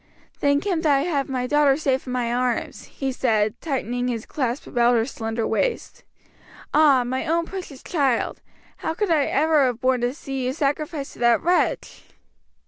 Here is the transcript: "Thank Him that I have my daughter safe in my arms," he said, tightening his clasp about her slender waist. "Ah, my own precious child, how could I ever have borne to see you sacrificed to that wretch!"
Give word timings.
"Thank 0.35 0.65
Him 0.65 0.81
that 0.81 0.95
I 0.97 1.01
have 1.01 1.29
my 1.29 1.45
daughter 1.45 1.77
safe 1.77 2.07
in 2.07 2.11
my 2.13 2.33
arms," 2.33 2.85
he 2.85 3.11
said, 3.11 3.53
tightening 3.61 4.07
his 4.07 4.25
clasp 4.25 4.65
about 4.65 4.95
her 4.95 5.05
slender 5.05 5.45
waist. 5.45 6.03
"Ah, 6.73 7.03
my 7.03 7.27
own 7.27 7.45
precious 7.45 7.83
child, 7.83 8.41
how 8.77 8.95
could 8.95 9.11
I 9.11 9.25
ever 9.25 9.67
have 9.67 9.79
borne 9.79 10.01
to 10.01 10.15
see 10.15 10.43
you 10.43 10.53
sacrificed 10.53 11.13
to 11.13 11.19
that 11.19 11.43
wretch!" 11.43 12.05